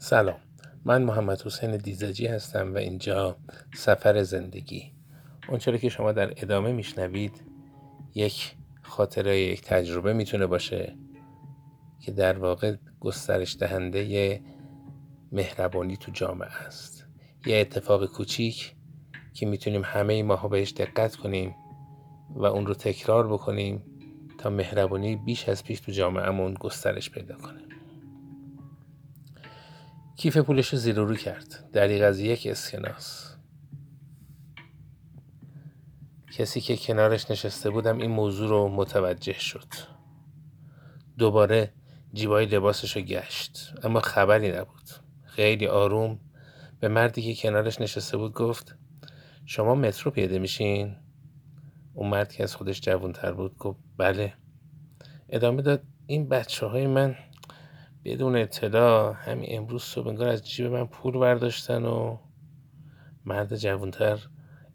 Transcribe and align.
سلام. 0.00 0.36
من 0.84 1.02
محمد 1.02 1.42
حسین 1.42 1.76
دیزجی 1.76 2.26
هستم 2.26 2.74
و 2.74 2.76
اینجا 2.76 3.36
سفر 3.74 4.22
زندگی. 4.22 4.92
اونچرا 5.48 5.76
که 5.76 5.88
شما 5.88 6.12
در 6.12 6.30
ادامه 6.36 6.72
میشنوید 6.72 7.42
یک 8.14 8.54
خاطره 8.82 9.40
یک 9.40 9.62
تجربه 9.62 10.12
می‌تونه 10.12 10.46
باشه 10.46 10.96
که 12.00 12.12
در 12.12 12.38
واقع 12.38 12.76
گسترش 13.00 13.56
دهنده 13.56 14.40
مهربانی 15.32 15.96
تو 15.96 16.12
جامعه 16.12 16.48
است. 16.48 17.06
یه 17.46 17.56
اتفاق 17.56 18.06
کوچیک 18.06 18.74
که 19.34 19.46
می‌تونیم 19.46 19.82
همه 19.84 20.22
ماها 20.22 20.48
بهش 20.48 20.72
دقت 20.72 21.16
کنیم 21.16 21.54
و 22.30 22.44
اون 22.44 22.66
رو 22.66 22.74
تکرار 22.74 23.32
بکنیم 23.32 23.82
تا 24.38 24.50
مهربانی 24.50 25.16
بیش 25.16 25.48
از 25.48 25.64
پیش 25.64 25.80
تو 25.80 25.92
جامعهمون 25.92 26.54
گسترش 26.54 27.10
پیدا 27.10 27.36
کنه. 27.36 27.67
کیف 30.18 30.36
پولش 30.36 30.68
رو 30.68 30.78
زیر 30.78 30.94
رو 30.94 31.14
کرد. 31.14 31.70
دریغ 31.72 32.08
از 32.08 32.20
یک 32.20 32.46
اسکناس. 32.46 33.34
کسی 36.32 36.60
که 36.60 36.76
کنارش 36.76 37.30
نشسته 37.30 37.70
بودم 37.70 37.98
این 37.98 38.10
موضوع 38.10 38.48
رو 38.48 38.68
متوجه 38.68 39.32
شد. 39.32 39.66
دوباره 41.18 41.72
جیبای 42.12 42.46
لباسش 42.46 42.96
رو 42.96 43.02
گشت 43.02 43.74
اما 43.82 44.00
خبری 44.00 44.52
نبود. 44.52 44.90
خیلی 45.24 45.66
آروم 45.66 46.20
به 46.80 46.88
مردی 46.88 47.22
که 47.22 47.42
کنارش 47.42 47.80
نشسته 47.80 48.16
بود 48.16 48.32
گفت 48.32 48.76
شما 49.46 49.74
مترو 49.74 50.10
پیاده 50.10 50.38
میشین؟ 50.38 50.96
اون 51.94 52.10
مرد 52.10 52.32
که 52.32 52.42
از 52.42 52.54
خودش 52.54 52.80
جوانتر 52.80 53.32
بود 53.32 53.58
گفت 53.58 53.78
بله. 53.96 54.34
ادامه 55.28 55.62
داد 55.62 55.82
این 56.06 56.28
بچه 56.28 56.66
های 56.66 56.86
من 56.86 57.16
بدون 58.04 58.36
اطلاع 58.36 59.12
همین 59.12 59.58
امروز 59.58 59.82
صبح 59.82 60.08
انگار 60.08 60.28
از 60.28 60.48
جیب 60.48 60.66
من 60.66 60.86
پول 60.86 61.18
برداشتن 61.18 61.84
و 61.84 62.18
مرد 63.24 63.56
جوانتر 63.56 64.28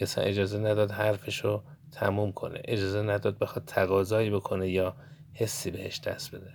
اصلا 0.00 0.24
اجازه 0.24 0.58
نداد 0.58 0.90
حرفشو 0.90 1.62
تموم 1.92 2.32
کنه. 2.32 2.62
اجازه 2.64 3.02
نداد 3.02 3.38
بخواد 3.38 3.64
تقاضایی 3.64 4.30
بکنه 4.30 4.70
یا 4.70 4.96
حسی 5.32 5.70
بهش 5.70 6.00
دست 6.00 6.34
بده. 6.34 6.52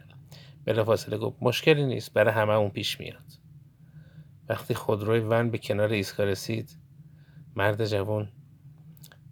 بلا 0.66 0.84
فاصله 0.84 1.18
گفت 1.18 1.38
مشکلی 1.42 1.86
نیست 1.86 2.14
برای 2.14 2.34
همه 2.34 2.54
اون 2.54 2.70
پیش 2.70 3.00
میاد. 3.00 3.24
وقتی 4.50 4.74
خودروی 4.74 5.20
ون 5.20 5.50
به 5.50 5.58
کنار 5.58 5.90
ایستگاه 5.90 6.26
رسید 6.26 6.78
مرد 7.56 7.86
جوان 7.86 8.32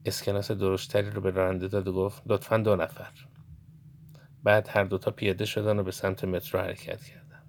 اسکناس 0.05 0.51
درشتری 0.51 1.09
رو 1.09 1.21
به 1.21 1.29
راننده 1.29 1.67
داد 1.67 1.87
و 1.87 1.93
گفت 1.93 2.21
لطفا 2.25 2.57
دو 2.57 2.75
نفر. 2.75 3.11
بعد 4.43 4.67
هر 4.71 4.83
دوتا 4.83 5.11
پیاده 5.11 5.45
شدن 5.45 5.79
و 5.79 5.83
به 5.83 5.91
سمت 5.91 6.23
مترو 6.23 6.59
حرکت 6.59 7.03
کردن. 7.03 7.43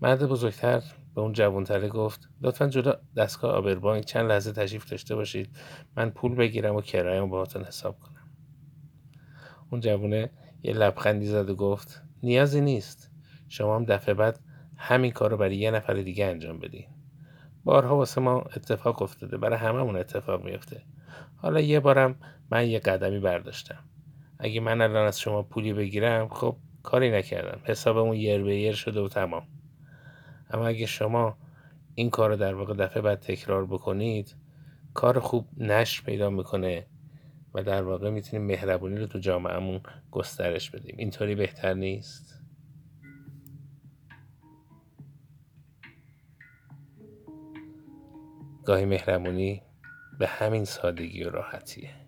مرد 0.00 0.26
بزرگتر 0.26 0.82
به 1.14 1.20
اون 1.20 1.32
جوانتره 1.32 1.88
گفت 1.88 2.28
لطفا 2.40 2.66
جدا 2.66 3.00
دستگاه 3.16 3.52
آبربانک 3.52 4.04
چند 4.04 4.30
لحظه 4.30 4.52
تشریف 4.52 4.90
داشته 4.90 5.14
باشید. 5.14 5.48
من 5.96 6.10
پول 6.10 6.34
بگیرم 6.34 6.76
و 6.76 6.80
کرایم 6.80 7.30
باهاتون 7.30 7.64
حساب 7.64 8.00
کنم. 8.00 8.30
اون 9.70 9.80
جوونه 9.80 10.30
یه 10.62 10.72
لبخندی 10.72 11.26
زد 11.26 11.50
و 11.50 11.54
گفت 11.54 12.02
نیازی 12.22 12.60
نیست. 12.60 13.10
شما 13.48 13.76
هم 13.76 13.84
دفعه 13.84 14.14
بعد 14.14 14.40
همین 14.76 15.12
کار 15.12 15.30
رو 15.30 15.36
برای 15.36 15.56
یه 15.56 15.70
نفر 15.70 15.94
دیگه 15.94 16.26
انجام 16.26 16.58
بدین. 16.58 16.86
بارها 17.64 17.96
واسه 17.96 18.20
ما 18.20 18.40
اتفاق 18.40 19.02
افتاده. 19.02 19.36
برای 19.36 19.58
هممون 19.58 19.96
اتفاق 19.96 20.44
میفته 20.44 20.82
حالا 21.36 21.60
یه 21.60 21.80
بارم 21.80 22.16
من 22.50 22.68
یه 22.68 22.78
قدمی 22.78 23.20
برداشتم. 23.20 23.84
اگه 24.38 24.60
من 24.60 24.80
الان 24.80 25.06
از 25.06 25.20
شما 25.20 25.42
پولی 25.42 25.72
بگیرم 25.72 26.28
خب 26.28 26.56
کاری 26.82 27.10
نکردم. 27.10 27.60
حسابمون 27.64 28.16
یر 28.16 28.42
به 28.42 28.56
یر 28.56 28.74
شده 28.74 29.00
و 29.00 29.08
تمام. 29.08 29.46
اما 30.50 30.66
اگه 30.66 30.86
شما 30.86 31.36
این 31.94 32.10
کار 32.10 32.30
رو 32.30 32.36
در 32.36 32.54
واقع 32.54 32.74
دفعه 32.74 33.02
بعد 33.02 33.20
تکرار 33.20 33.66
بکنید 33.66 34.36
کار 34.94 35.20
خوب 35.20 35.48
نشر 35.56 36.02
پیدا 36.04 36.30
می‌کنه 36.30 36.86
و 37.54 37.62
در 37.62 37.82
واقع 37.82 38.10
می‌تونیم 38.10 38.46
مهربونی 38.46 38.96
رو 38.96 39.06
تو 39.06 39.18
جامعهمون 39.18 39.80
گسترش 40.10 40.70
بدیم. 40.70 40.94
اینطوری 40.98 41.34
بهتر 41.34 41.74
نیست؟ 41.74 42.42
گاهی 48.64 48.84
مهربونی 48.84 49.62
به 50.18 50.26
همین 50.26 50.64
سادگی 50.64 51.24
و 51.24 51.30
راحتیه. 51.30 52.07